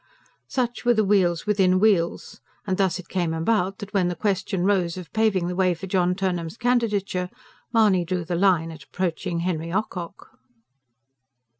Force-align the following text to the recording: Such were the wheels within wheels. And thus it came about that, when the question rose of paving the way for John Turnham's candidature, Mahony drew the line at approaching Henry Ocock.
Such 0.47 0.83
were 0.83 0.95
the 0.95 1.05
wheels 1.05 1.45
within 1.45 1.79
wheels. 1.79 2.41
And 2.65 2.77
thus 2.77 2.97
it 2.97 3.07
came 3.07 3.35
about 3.35 3.77
that, 3.77 3.93
when 3.93 4.07
the 4.07 4.15
question 4.15 4.63
rose 4.63 4.97
of 4.97 5.13
paving 5.13 5.45
the 5.47 5.55
way 5.55 5.75
for 5.75 5.85
John 5.85 6.15
Turnham's 6.15 6.57
candidature, 6.57 7.29
Mahony 7.71 8.03
drew 8.03 8.25
the 8.25 8.33
line 8.33 8.71
at 8.71 8.81
approaching 8.83 9.41
Henry 9.41 9.71
Ocock. 9.71 10.29